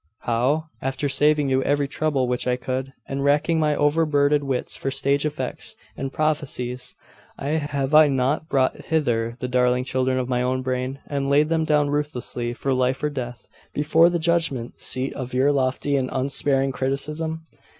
'How? 0.21 0.63
After 0.81 1.07
saving 1.07 1.49
you 1.49 1.61
every 1.61 1.87
trouble 1.87 2.27
which 2.27 2.47
I 2.47 2.55
could, 2.55 2.91
and 3.07 3.23
racking 3.23 3.59
my 3.59 3.75
overburdened 3.75 4.45
wits 4.45 4.75
for 4.75 4.89
stage 4.89 5.27
effects 5.27 5.75
and 5.95 6.11
properties, 6.11 6.95
have 7.37 7.93
I 7.93 8.07
not 8.07 8.49
brought 8.49 8.85
hither 8.85 9.35
the 9.41 9.47
darling 9.47 9.83
children 9.83 10.17
of 10.17 10.27
my 10.27 10.41
own 10.41 10.63
brain, 10.63 10.97
and 11.05 11.29
laid 11.29 11.49
them 11.49 11.65
down 11.65 11.91
ruthlessly, 11.91 12.55
for 12.55 12.73
life 12.73 13.03
or 13.03 13.11
death, 13.11 13.47
before 13.75 14.09
the 14.09 14.17
judgment 14.17 14.79
seat 14.81 15.13
of 15.13 15.35
your 15.35 15.51
lofty 15.51 15.95
and 15.97 16.09
unsparing 16.11 16.71
criticism? 16.71 17.43